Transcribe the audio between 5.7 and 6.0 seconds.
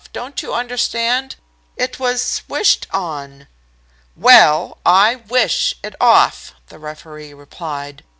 it